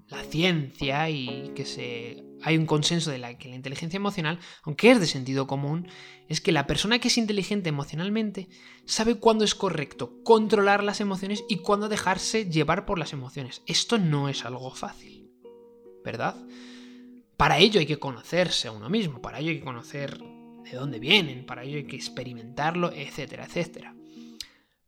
la 0.09 0.25
ciencia 0.25 1.11
y 1.11 1.53
que 1.55 1.67
se 1.67 2.26
hay 2.43 2.57
un 2.57 2.67
consenso 2.67 3.11
de 3.11 3.37
que 3.39 3.49
la 3.49 3.57
inteligencia 3.57 3.97
emocional, 3.97 4.39
aunque 4.63 4.91
es 4.91 5.01
de 5.01 5.07
sentido 5.07 5.47
común, 5.47 5.89
es 6.29 6.41
que 6.41 6.53
la 6.53 6.67
persona 6.67 6.99
que 6.99 7.09
es 7.09 7.19
inteligente 7.19 7.69
emocionalmente 7.69 8.49
sabe 8.85 9.17
cuándo 9.17 9.45
es 9.45 9.55
correcto 9.55 10.23
controlar 10.23 10.83
las 10.83 11.01
emociones 11.01 11.45
y 11.49 11.59
cuándo 11.59 11.89
dejarse 11.89 12.51
llevar 12.51 12.87
por 12.87 12.99
las 12.99 13.13
emociones. 13.13 13.63
Esto 13.67 13.99
no 13.99 14.29
es 14.29 14.45
algo 14.45 14.71
fácil, 14.71 15.31
¿verdad? 16.05 16.37
Para 17.37 17.59
ello 17.59 17.81
hay 17.81 17.87
que 17.87 17.99
conocerse 17.99 18.69
a 18.69 18.73
uno 18.73 18.89
mismo, 18.89 19.21
para 19.21 19.41
ello 19.41 19.51
hay 19.51 19.59
que 19.59 19.65
conocer 19.65 20.19
de 20.19 20.77
dónde 20.77 20.99
vienen, 20.99 21.47
para 21.47 21.65
ello 21.65 21.77
hay 21.77 21.87
que 21.87 21.97
experimentarlo, 21.97 22.93
etcétera, 22.93 23.45
etcétera. 23.45 23.95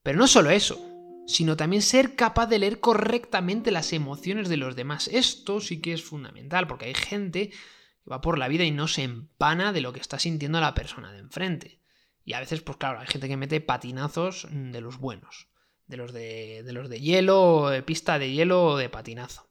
Pero 0.03 0.19
no 0.19 0.27
solo 0.27 0.51
eso, 0.51 0.88
sino 1.29 1.59
también 1.59 1.83
ser 1.83 2.17
capaz 2.17 2.47
de 2.47 2.59
leer 2.59 2.81
correctamente 2.81 3.71
las 3.71 3.93
emociones 3.93 4.49
de 4.49 4.57
los 4.57 4.77
demás. 4.77 5.09
Esto 5.09 5.61
sí 5.61 5.83
que 5.83 5.93
es 5.93 6.03
fundamental, 6.03 6.67
porque 6.67 6.87
hay 6.87 6.95
gente 6.95 7.51
que 7.51 7.57
va 8.11 8.23
por 8.23 8.39
la 8.39 8.49
vida 8.49 8.65
y 8.65 8.71
no 8.71 8.89
se 8.89 9.03
empana 9.03 9.75
de 9.75 9.83
lo 9.83 9.93
que 9.93 10.01
está 10.01 10.19
sintiendo 10.19 10.59
la 10.59 10.73
persona 10.73 11.13
de 11.13 11.19
enfrente. 11.19 11.83
Y 12.25 12.33
a 12.33 12.41
veces, 12.41 12.63
pues 12.63 12.79
claro, 12.79 12.99
hay 12.99 13.07
gente 13.07 13.29
que 13.29 13.37
mete 13.37 13.61
patinazos 13.61 14.49
de 14.51 14.81
los 14.81 14.97
buenos, 14.97 15.49
de 15.87 15.99
los 15.99 16.15
de, 16.15 16.63
de 16.63 16.73
los 16.73 16.89
de 16.89 16.99
hielo, 16.99 17.69
de 17.69 17.83
pista 17.83 18.19
de 18.19 18.33
hielo 18.33 18.65
o 18.65 18.77
de 18.79 18.89
patinazo. 18.89 19.51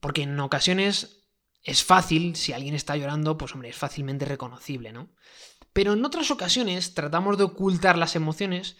Porque 0.00 0.22
en 0.22 0.40
ocasiones 0.40 1.26
es 1.62 1.84
fácil, 1.84 2.34
si 2.34 2.54
alguien 2.54 2.74
está 2.74 2.96
llorando, 2.96 3.36
pues 3.36 3.52
hombre, 3.52 3.68
es 3.68 3.76
fácilmente 3.76 4.24
reconocible, 4.24 4.90
¿no? 4.90 5.10
Pero 5.74 5.92
en 5.92 6.02
otras 6.02 6.30
ocasiones 6.30 6.94
tratamos 6.94 7.36
de 7.36 7.44
ocultar 7.44 7.98
las 7.98 8.16
emociones 8.16 8.78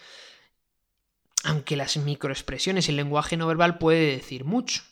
aunque 1.45 1.77
las 1.77 1.97
microexpresiones 1.97 2.87
y 2.87 2.91
el 2.91 2.97
lenguaje 2.97 3.37
no 3.37 3.47
verbal 3.47 3.79
puede 3.79 4.17
decir 4.17 4.45
mucho. 4.45 4.83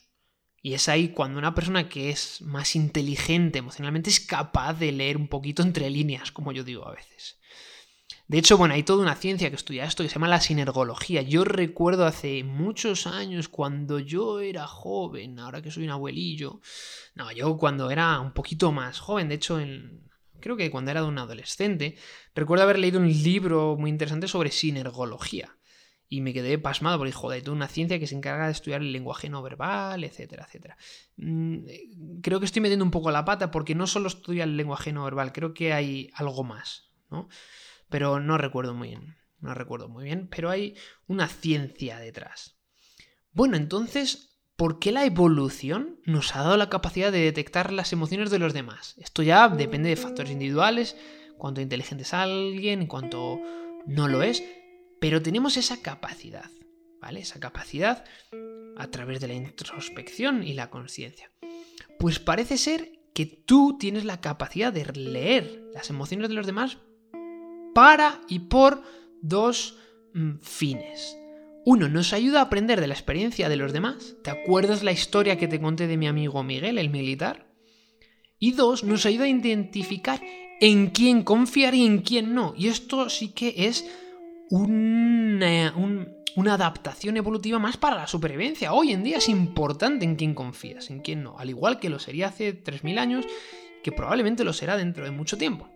Y 0.61 0.73
es 0.73 0.89
ahí 0.89 1.09
cuando 1.09 1.39
una 1.39 1.55
persona 1.55 1.87
que 1.87 2.09
es 2.09 2.41
más 2.41 2.75
inteligente 2.75 3.59
emocionalmente 3.59 4.09
es 4.09 4.19
capaz 4.19 4.73
de 4.73 4.91
leer 4.91 5.15
un 5.15 5.27
poquito 5.27 5.61
entre 5.61 5.89
líneas, 5.89 6.31
como 6.31 6.51
yo 6.51 6.63
digo 6.63 6.85
a 6.87 6.93
veces. 6.93 7.39
De 8.27 8.37
hecho, 8.37 8.57
bueno, 8.57 8.73
hay 8.73 8.83
toda 8.83 9.01
una 9.01 9.15
ciencia 9.15 9.49
que 9.49 9.55
estudia 9.55 9.85
esto 9.85 10.03
que 10.03 10.09
se 10.09 10.15
llama 10.15 10.27
la 10.27 10.41
sinergología. 10.41 11.21
Yo 11.21 11.45
recuerdo 11.45 12.05
hace 12.05 12.43
muchos 12.43 13.07
años 13.07 13.47
cuando 13.47 13.99
yo 13.99 14.39
era 14.39 14.67
joven, 14.67 15.39
ahora 15.39 15.61
que 15.61 15.71
soy 15.71 15.85
un 15.85 15.91
abuelillo. 15.91 16.59
No, 17.15 17.31
yo 17.31 17.57
cuando 17.57 17.89
era 17.89 18.19
un 18.19 18.33
poquito 18.33 18.71
más 18.71 18.99
joven, 18.99 19.29
de 19.29 19.35
hecho, 19.35 19.59
creo 20.39 20.57
que 20.57 20.69
cuando 20.69 20.91
era 20.91 21.01
de 21.01 21.07
un 21.07 21.17
adolescente, 21.17 21.97
recuerdo 22.35 22.63
haber 22.65 22.77
leído 22.77 22.99
un 22.99 23.07
libro 23.07 23.77
muy 23.77 23.89
interesante 23.89 24.27
sobre 24.27 24.51
sinergología 24.51 25.58
y 26.09 26.21
me 26.21 26.33
quedé 26.33 26.57
pasmado 26.57 26.97
porque, 26.97 27.13
joder, 27.13 27.43
toda 27.43 27.55
una 27.55 27.67
ciencia 27.67 27.99
que 27.99 28.07
se 28.07 28.15
encarga 28.15 28.47
de 28.47 28.51
estudiar 28.51 28.81
el 28.81 28.91
lenguaje 28.91 29.29
no 29.29 29.43
verbal, 29.43 30.03
etcétera, 30.03 30.45
etcétera. 30.47 30.75
Mm, 31.17 31.59
creo 32.21 32.39
que 32.39 32.47
estoy 32.47 32.63
metiendo 32.63 32.83
un 32.83 32.91
poco 32.91 33.11
la 33.11 33.25
pata 33.25 33.51
porque 33.51 33.75
no 33.75 33.85
solo 33.85 34.07
estudia 34.07 34.43
el 34.43 34.57
lenguaje 34.57 34.91
no 34.91 35.03
verbal, 35.03 35.31
creo 35.31 35.53
que 35.53 35.71
hay 35.71 36.09
algo 36.15 36.43
más, 36.43 36.89
¿no? 37.11 37.29
Pero 37.89 38.19
no 38.19 38.39
recuerdo 38.39 38.73
muy 38.73 38.89
bien, 38.89 39.17
no 39.39 39.53
recuerdo 39.53 39.87
muy 39.87 40.05
bien, 40.05 40.27
pero 40.35 40.49
hay 40.49 40.75
una 41.05 41.27
ciencia 41.27 41.99
detrás. 41.99 42.59
Bueno, 43.31 43.55
entonces, 43.55 44.39
¿por 44.55 44.79
qué 44.79 44.91
la 44.91 45.05
evolución 45.05 45.99
nos 46.05 46.35
ha 46.35 46.41
dado 46.41 46.57
la 46.57 46.69
capacidad 46.69 47.11
de 47.11 47.19
detectar 47.19 47.71
las 47.71 47.93
emociones 47.93 48.31
de 48.31 48.39
los 48.39 48.53
demás? 48.53 48.95
Esto 48.97 49.21
ya 49.21 49.47
depende 49.47 49.89
de 49.89 49.95
factores 49.95 50.31
individuales, 50.31 50.97
cuánto 51.37 51.61
inteligente 51.61 52.03
es 52.03 52.13
alguien, 52.15 52.87
cuánto 52.87 53.39
no 53.85 54.07
lo 54.07 54.23
es, 54.23 54.43
pero 54.99 55.21
tenemos 55.21 55.57
esa 55.57 55.81
capacidad, 55.81 56.49
¿vale? 57.01 57.21
Esa 57.21 57.39
capacidad 57.39 58.05
a 58.77 58.87
través 58.87 59.19
de 59.19 59.27
la 59.27 59.33
introspección 59.33 60.43
y 60.43 60.53
la 60.53 60.69
conciencia. 60.69 61.31
Pues 61.97 62.19
parece 62.19 62.57
ser 62.57 62.91
que 63.13 63.25
tú 63.25 63.77
tienes 63.77 64.05
la 64.05 64.21
capacidad 64.21 64.71
de 64.71 64.85
leer 64.93 65.63
las 65.73 65.89
emociones 65.89 66.29
de 66.29 66.35
los 66.35 66.45
demás 66.45 66.77
para 67.73 68.21
y 68.27 68.39
por 68.39 68.81
dos 69.21 69.77
mm, 70.13 70.37
fines. 70.41 71.17
Uno, 71.65 71.89
nos 71.89 72.13
ayuda 72.13 72.39
a 72.39 72.43
aprender 72.43 72.79
de 72.79 72.87
la 72.87 72.93
experiencia 72.93 73.49
de 73.49 73.57
los 73.57 73.73
demás. 73.73 74.15
¿Te 74.23 74.31
acuerdas 74.31 74.81
la 74.81 74.91
historia 74.91 75.37
que 75.37 75.47
te 75.47 75.59
conté 75.59 75.87
de 75.87 75.97
mi 75.97 76.07
amigo 76.07 76.41
Miguel, 76.43 76.77
el 76.77 76.89
militar? 76.89 77.47
Y 78.39 78.53
dos, 78.53 78.83
nos 78.83 79.05
ayuda 79.05 79.25
a 79.25 79.29
identificar 79.29 80.21
en 80.61 80.87
quién 80.87 81.23
confiar 81.23 81.75
y 81.75 81.85
en 81.85 81.99
quién 81.99 82.33
no. 82.33 82.53
Y 82.57 82.69
esto 82.69 83.09
sí 83.09 83.29
que 83.29 83.53
es 83.67 83.85
una, 84.49 85.73
una 86.35 86.53
adaptación 86.53 87.17
evolutiva 87.17 87.59
más 87.59 87.77
para 87.77 87.95
la 87.95 88.07
supervivencia. 88.07 88.73
Hoy 88.73 88.91
en 88.91 89.03
día 89.03 89.17
es 89.17 89.29
importante 89.29 90.05
en 90.05 90.15
quién 90.15 90.33
confías, 90.33 90.89
en 90.89 91.01
quién 91.01 91.23
no, 91.23 91.37
al 91.37 91.49
igual 91.49 91.79
que 91.79 91.89
lo 91.89 91.99
sería 91.99 92.27
hace 92.27 92.63
3.000 92.63 92.99
años, 92.99 93.25
que 93.83 93.91
probablemente 93.91 94.43
lo 94.43 94.53
será 94.53 94.77
dentro 94.77 95.05
de 95.05 95.11
mucho 95.11 95.37
tiempo. 95.37 95.69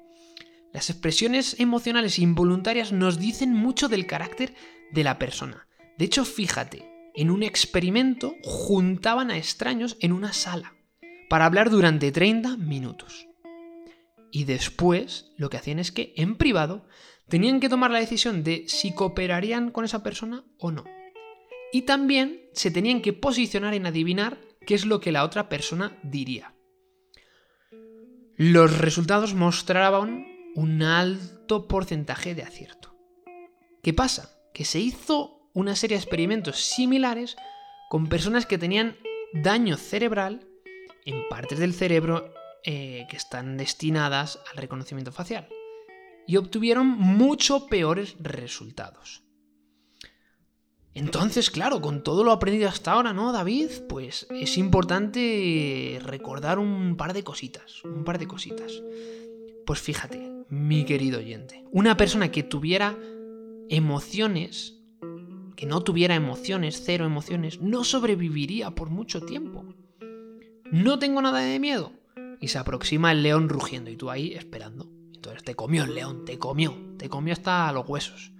Las 0.71 0.89
expresiones 0.89 1.59
emocionales 1.59 2.17
involuntarias 2.17 2.91
nos 2.91 3.19
dicen 3.19 3.53
mucho 3.53 3.89
del 3.89 4.07
carácter 4.07 4.55
de 4.91 5.03
la 5.03 5.19
persona. 5.19 5.67
De 5.97 6.05
hecho, 6.05 6.25
fíjate, 6.25 6.89
en 7.13 7.29
un 7.29 7.43
experimento 7.43 8.35
juntaban 8.43 9.29
a 9.29 9.37
extraños 9.37 9.97
en 9.99 10.11
una 10.11 10.33
sala 10.33 10.73
para 11.29 11.45
hablar 11.45 11.69
durante 11.69 12.11
30 12.11 12.57
minutos. 12.57 13.27
Y 14.35 14.45
después 14.45 15.31
lo 15.37 15.51
que 15.51 15.57
hacían 15.57 15.77
es 15.77 15.91
que 15.91 16.11
en 16.17 16.37
privado 16.37 16.87
tenían 17.29 17.59
que 17.59 17.69
tomar 17.69 17.91
la 17.91 17.99
decisión 17.99 18.43
de 18.43 18.65
si 18.67 18.91
cooperarían 18.91 19.69
con 19.69 19.85
esa 19.85 20.01
persona 20.01 20.43
o 20.57 20.71
no. 20.71 20.85
Y 21.71 21.83
también 21.83 22.41
se 22.51 22.71
tenían 22.71 23.03
que 23.03 23.13
posicionar 23.13 23.75
en 23.75 23.85
adivinar 23.85 24.39
qué 24.65 24.73
es 24.73 24.87
lo 24.87 24.99
que 24.99 25.11
la 25.11 25.23
otra 25.23 25.49
persona 25.49 25.99
diría. 26.01 26.55
Los 28.35 28.79
resultados 28.79 29.35
mostraban 29.35 30.25
un 30.55 30.81
alto 30.81 31.67
porcentaje 31.67 32.33
de 32.33 32.41
acierto. 32.41 32.95
¿Qué 33.83 33.93
pasa? 33.93 34.35
Que 34.51 34.65
se 34.65 34.79
hizo 34.79 35.47
una 35.53 35.75
serie 35.75 35.97
de 35.97 36.01
experimentos 36.01 36.57
similares 36.57 37.35
con 37.87 38.09
personas 38.09 38.47
que 38.47 38.57
tenían 38.57 38.97
daño 39.33 39.77
cerebral 39.77 40.47
en 41.05 41.21
partes 41.29 41.59
del 41.59 41.75
cerebro 41.75 42.33
eh, 42.65 43.05
que 43.09 43.17
están 43.17 43.57
destinadas 43.57 44.39
al 44.51 44.57
reconocimiento 44.57 45.11
facial 45.11 45.47
y 46.27 46.37
obtuvieron 46.37 46.87
mucho 46.87 47.67
peores 47.67 48.15
resultados. 48.19 49.23
Entonces, 50.95 51.49
claro, 51.49 51.81
con 51.81 52.03
todo 52.03 52.23
lo 52.23 52.31
aprendido 52.31 52.69
hasta 52.69 52.91
ahora, 52.91 53.13
¿no, 53.13 53.31
David? 53.31 53.69
Pues 53.89 54.27
es 54.29 54.57
importante 54.57 55.99
recordar 56.03 56.59
un 56.59 56.95
par 56.97 57.13
de 57.13 57.23
cositas, 57.23 57.83
un 57.83 58.03
par 58.03 58.19
de 58.19 58.27
cositas. 58.27 58.83
Pues 59.65 59.79
fíjate, 59.79 60.31
mi 60.49 60.85
querido 60.85 61.19
oyente, 61.19 61.65
una 61.71 61.97
persona 61.97 62.29
que 62.29 62.43
tuviera 62.43 62.95
emociones, 63.69 64.81
que 65.55 65.65
no 65.65 65.81
tuviera 65.81 66.13
emociones, 66.13 66.83
cero 66.85 67.05
emociones, 67.05 67.59
no 67.59 67.83
sobreviviría 67.83 68.71
por 68.71 68.89
mucho 68.89 69.21
tiempo. 69.21 69.65
No 70.71 70.99
tengo 70.99 71.21
nada 71.21 71.39
de 71.39 71.59
miedo. 71.59 71.91
Y 72.43 72.49
se 72.49 72.59
aproxima 72.59 73.13
el 73.13 73.23
león 73.23 73.47
rugiendo 73.47 73.89
y 73.89 73.95
tú 73.95 74.11
ahí 74.11 74.33
esperando. 74.33 74.89
Entonces 75.13 75.45
te 75.45 75.55
comió 75.55 75.85
el 75.85 75.95
león, 75.95 76.25
te 76.25 76.37
comió, 76.37 76.75
te 76.97 77.07
comió 77.07 77.31
hasta 77.31 77.71
los 77.71 77.87
huesos. 77.87 78.33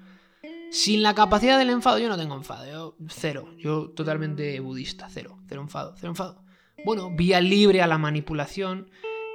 Sin 0.72 1.04
la 1.04 1.16
capacidad 1.16 1.58
del 1.58 1.70
enfado, 1.70 2.00
yo 2.00 2.10
no 2.10 2.18
tengo 2.18 2.36
enfado, 2.36 2.66
yo 2.66 2.98
cero, 3.08 3.48
yo 3.58 3.92
totalmente 3.92 4.60
budista, 4.60 5.08
cero, 5.10 5.40
cero 5.48 5.62
enfado, 5.62 5.94
cero 5.96 6.10
enfado. 6.10 6.44
Bueno, 6.84 7.16
vía 7.16 7.40
libre 7.40 7.82
a 7.82 7.88
la 7.88 7.98
manipulación 7.98 8.90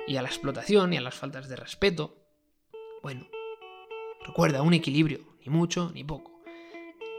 y 0.07 0.17
a 0.17 0.23
la 0.23 0.29
explotación 0.29 0.93
y 0.93 0.99
a 0.99 1.01
las 1.01 1.15
faltas 1.15 1.49
de 1.49 1.57
respeto. 1.57 2.19
Bueno, 3.03 3.27
recuerda, 4.27 4.61
un 4.61 4.75
equilibrio, 4.75 5.21
ni 5.41 5.51
mucho 5.51 5.91
ni 5.95 6.05
poco. 6.05 6.38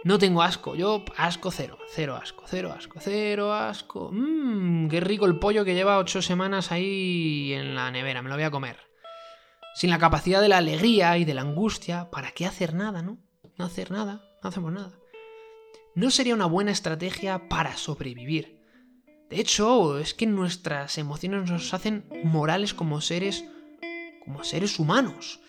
No 0.04 0.18
tengo 0.18 0.42
asco, 0.42 0.76
yo 0.76 1.04
asco 1.18 1.52
cero, 1.52 1.78
cero 1.90 2.18
asco, 2.22 2.46
cero 2.48 2.74
asco, 2.76 3.00
cero 3.02 3.54
asco. 3.54 4.10
Mmm, 4.14 4.88
qué 4.88 5.02
rico 5.02 5.26
el 5.26 5.40
pollo 5.40 5.66
que 5.66 5.76
lleva 5.76 5.98
ocho 5.98 6.22
semanas 6.22 6.72
ahí 6.72 7.52
en 7.54 7.76
la 7.76 7.92
nevera, 7.92 8.22
me 8.22 8.30
lo 8.30 8.36
voy 8.36 8.46
a 8.46 8.52
comer. 8.52 8.78
Sin 9.76 9.90
la 9.90 10.00
capacidad 10.00 10.42
de 10.42 10.48
la 10.48 10.58
alegría 10.58 11.18
y 11.18 11.26
de 11.26 11.34
la 11.34 11.42
angustia, 11.42 12.10
¿para 12.12 12.32
qué 12.32 12.46
hacer 12.46 12.74
nada, 12.74 13.02
no? 13.02 13.18
No 13.58 13.66
hacer 13.66 13.92
nada, 13.92 14.24
no 14.42 14.50
hacemos 14.50 14.72
nada. 14.72 14.98
No 15.96 16.12
sería 16.12 16.34
una 16.34 16.46
buena 16.46 16.72
estrategia 16.72 17.50
para 17.50 17.76
sobrevivir. 17.76 18.62
De 19.30 19.40
hecho, 19.40 20.00
es 20.00 20.14
que 20.14 20.26
nuestras 20.26 20.98
emociones 20.98 21.52
nos 21.52 21.74
hacen 21.74 22.08
morales 22.24 22.74
como 22.74 23.02
seres 23.02 23.44
como 24.24 24.44
seres 24.44 24.80
humanos. 24.80 25.40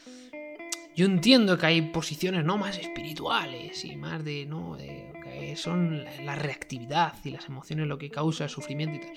Yo 0.97 1.07
entiendo 1.07 1.57
que 1.57 1.67
hay 1.67 1.83
posiciones 1.83 2.45
no 2.45 2.59
más 2.59 2.79
espirituales 2.79 3.85
y 3.85 3.97
más 3.97 4.25
de 4.25 4.45
no 4.47 4.77
de 4.77 5.13
que 5.25 5.57
son 5.57 6.05
la 6.25 6.35
reactividad 6.35 7.15
y 7.25 7.31
las 7.31 7.47
emociones 7.47 7.87
lo 7.87 7.99
que 7.99 8.11
causa 8.11 8.45
el 8.45 8.51
sufrimiento 8.51 8.97
y 8.97 9.01
tal. 9.01 9.13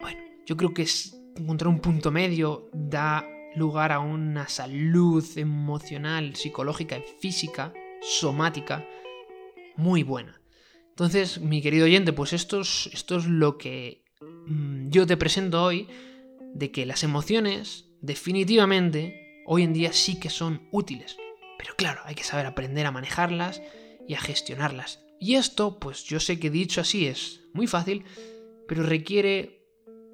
Bueno, 0.00 0.20
yo 0.46 0.56
creo 0.56 0.72
que 0.72 0.82
es 0.82 1.16
encontrar 1.36 1.68
un 1.68 1.80
punto 1.80 2.10
medio 2.10 2.70
da 2.72 3.26
lugar 3.56 3.92
a 3.92 4.00
una 4.00 4.48
salud 4.48 5.24
emocional, 5.36 6.36
psicológica 6.36 6.96
y 6.98 7.02
física, 7.20 7.72
somática 8.00 8.86
muy 9.76 10.02
buena. 10.02 10.40
Entonces, 10.90 11.40
mi 11.40 11.60
querido 11.60 11.86
oyente, 11.86 12.12
pues 12.12 12.32
esto 12.32 12.60
es, 12.60 12.88
esto 12.92 13.16
es 13.16 13.26
lo 13.26 13.58
que 13.58 14.04
mm, 14.46 14.90
yo 14.90 15.06
te 15.06 15.16
presento 15.16 15.62
hoy, 15.62 15.88
de 16.54 16.70
que 16.70 16.86
las 16.86 17.02
emociones 17.02 17.90
definitivamente 18.00 19.23
hoy 19.46 19.62
en 19.62 19.72
día 19.72 19.92
sí 19.92 20.18
que 20.18 20.30
son 20.30 20.68
útiles. 20.70 21.16
Pero 21.58 21.74
claro, 21.76 22.02
hay 22.04 22.14
que 22.14 22.24
saber 22.24 22.46
aprender 22.46 22.86
a 22.86 22.90
manejarlas 22.90 23.62
y 24.06 24.14
a 24.14 24.20
gestionarlas. 24.20 25.00
Y 25.20 25.36
esto, 25.36 25.78
pues 25.78 26.04
yo 26.04 26.20
sé 26.20 26.38
que 26.38 26.50
dicho 26.50 26.80
así 26.80 27.06
es 27.06 27.40
muy 27.52 27.66
fácil, 27.66 28.04
pero 28.68 28.82
requiere 28.82 29.66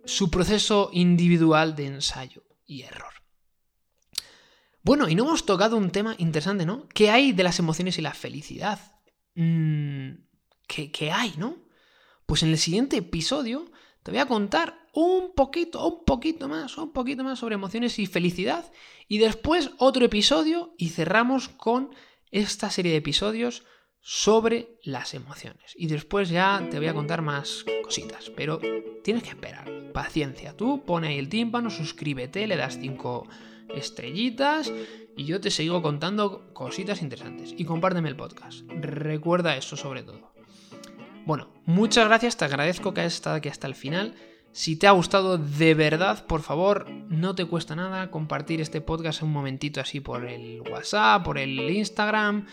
su 0.04 0.30
proceso 0.30 0.90
individual 0.92 1.74
de 1.74 1.86
ensayo 1.86 2.44
y 2.66 2.82
error. 2.82 3.14
Bueno, 4.82 5.08
y 5.08 5.14
no 5.14 5.24
hemos 5.24 5.44
tocado 5.44 5.76
un 5.76 5.90
tema 5.90 6.14
interesante, 6.18 6.64
¿no? 6.64 6.88
¿Qué 6.88 7.10
hay 7.10 7.32
de 7.32 7.42
las 7.42 7.58
emociones 7.58 7.98
y 7.98 8.02
la 8.02 8.14
felicidad? 8.14 8.78
Mm, 9.34 10.12
¿qué, 10.66 10.90
¿Qué 10.90 11.12
hay, 11.12 11.34
no? 11.36 11.56
Pues 12.26 12.42
en 12.42 12.50
el 12.50 12.58
siguiente 12.58 12.96
episodio 12.96 13.70
te 14.02 14.10
voy 14.10 14.20
a 14.20 14.26
contar 14.26 14.79
un 14.92 15.34
poquito, 15.34 15.86
un 15.86 16.04
poquito 16.04 16.48
más, 16.48 16.76
un 16.78 16.92
poquito 16.92 17.24
más 17.24 17.38
sobre 17.38 17.54
emociones 17.54 17.98
y 17.98 18.06
felicidad. 18.06 18.70
Y 19.08 19.18
después 19.18 19.70
otro 19.78 20.04
episodio 20.04 20.74
y 20.78 20.88
cerramos 20.90 21.48
con 21.48 21.90
esta 22.30 22.70
serie 22.70 22.92
de 22.92 22.98
episodios 22.98 23.64
sobre 24.00 24.78
las 24.82 25.14
emociones. 25.14 25.74
Y 25.76 25.86
después 25.86 26.30
ya 26.30 26.66
te 26.70 26.78
voy 26.78 26.88
a 26.88 26.94
contar 26.94 27.22
más 27.22 27.64
cositas, 27.82 28.30
pero 28.36 28.60
tienes 29.04 29.22
que 29.22 29.30
esperar. 29.30 29.92
Paciencia, 29.92 30.56
tú 30.56 30.84
pone 30.84 31.08
ahí 31.08 31.18
el 31.18 31.28
tímpano, 31.28 31.68
suscríbete, 31.68 32.46
le 32.46 32.56
das 32.56 32.78
cinco 32.80 33.28
estrellitas 33.74 34.72
y 35.16 35.24
yo 35.24 35.40
te 35.40 35.50
sigo 35.50 35.82
contando 35.82 36.52
cositas 36.54 37.02
interesantes. 37.02 37.54
Y 37.56 37.64
compárteme 37.64 38.08
el 38.08 38.16
podcast. 38.16 38.60
Recuerda 38.68 39.56
eso 39.56 39.76
sobre 39.76 40.02
todo. 40.02 40.32
Bueno, 41.26 41.48
muchas 41.66 42.06
gracias, 42.06 42.36
te 42.36 42.44
agradezco 42.44 42.94
que 42.94 43.02
hayas 43.02 43.14
estado 43.14 43.36
aquí 43.36 43.48
hasta 43.48 43.66
el 43.66 43.74
final. 43.74 44.14
Si 44.52 44.74
te 44.74 44.88
ha 44.88 44.90
gustado 44.90 45.38
de 45.38 45.74
verdad, 45.74 46.26
por 46.26 46.42
favor, 46.42 46.90
no 47.08 47.36
te 47.36 47.44
cuesta 47.44 47.76
nada 47.76 48.10
compartir 48.10 48.60
este 48.60 48.80
podcast 48.80 49.22
un 49.22 49.30
momentito 49.30 49.80
así 49.80 50.00
por 50.00 50.24
el 50.24 50.60
WhatsApp, 50.62 51.24
por 51.24 51.38
el 51.38 51.58
Instagram, 51.70 52.46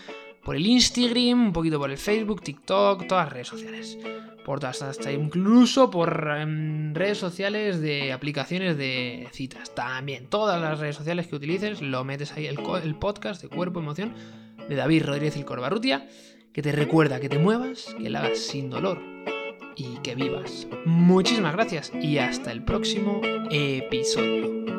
por 0.43 0.55
el 0.55 0.65
Instagram, 0.67 1.47
un 1.47 1.53
poquito 1.53 1.79
por 1.79 1.89
el 1.89 1.97
Facebook, 1.97 2.43
TikTok, 2.43 3.07
todas 3.07 3.25
las 3.25 3.33
redes 3.33 3.47
sociales. 3.47 3.97
Por 4.45 4.63
hasta 4.65 5.11
incluso 5.11 5.89
por 5.89 6.29
em, 6.39 6.93
redes 6.93 7.17
sociales 7.17 7.81
de 7.81 8.13
aplicaciones 8.13 8.77
de 8.77 9.27
citas. 9.33 9.73
También, 9.73 10.27
todas 10.27 10.61
las 10.61 10.79
redes 10.79 10.95
sociales 10.95 11.27
que 11.27 11.35
utilices, 11.35 11.81
lo 11.81 12.05
metes 12.05 12.31
ahí 12.33 12.45
el, 12.45 12.95
podcast 12.95 13.41
de 13.41 13.49
Cuerpo 13.49 13.79
Emoción 13.79 14.13
de 14.69 14.75
David 14.75 15.03
Rodríguez 15.03 15.35
el 15.35 15.45
Corbarrutia 15.45 16.07
que 16.53 16.61
te 16.61 16.71
recuerda 16.71 17.19
que 17.19 17.27
te 17.27 17.39
muevas, 17.39 17.93
que 17.97 18.09
lo 18.09 18.19
hagas 18.19 18.39
sin 18.39 18.69
dolor 18.69 19.01
y 19.77 19.97
que 20.03 20.15
vivas. 20.15 20.67
Muchísimas 20.85 21.53
gracias 21.53 21.91
y 21.93 22.17
hasta 22.17 22.51
el 22.51 22.63
próximo 22.63 23.21
episodio. 23.51 24.76